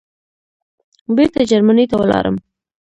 بېرته 1.15 1.41
جرمني 1.49 1.85
ته 1.89 1.95
ولاړم. 1.99 2.35